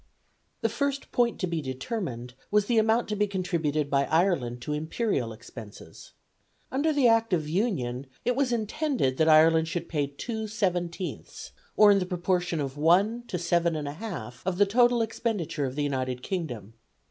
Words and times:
The 0.61 0.67
first 0.67 1.11
point 1.11 1.39
to 1.41 1.45
be 1.47 1.61
determined 1.61 2.33
was 2.49 2.65
the 2.65 2.79
amount 2.79 3.07
to 3.09 3.15
be 3.15 3.27
contributed 3.27 3.87
by 3.87 4.05
Ireland 4.07 4.59
to 4.63 4.73
imperial 4.73 5.31
expenses. 5.31 6.13
Under 6.71 6.91
the 6.91 7.07
Act 7.07 7.33
of 7.33 7.47
Union 7.47 8.07
it 8.25 8.35
was 8.35 8.51
intended 8.51 9.17
that 9.17 9.29
Ireland 9.29 9.67
should 9.67 9.87
pay 9.87 10.07
2/17ths, 10.07 11.51
or 11.77 11.91
in 11.91 11.99
the 11.99 12.07
proportion 12.07 12.59
of 12.59 12.77
1 12.77 13.25
to 13.27 13.37
7 13.37 13.75
1/2 13.75 14.41
of 14.43 14.57
the 14.57 14.65
total 14.65 15.03
expenditure 15.03 15.65
of 15.67 15.75
the 15.75 15.83
United 15.83 16.23
Kingdom. 16.23 16.73